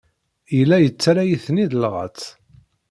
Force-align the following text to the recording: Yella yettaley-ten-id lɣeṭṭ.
Yella 0.57 0.77
yettaley-ten-id 0.79 1.71
lɣeṭṭ. 1.77 2.21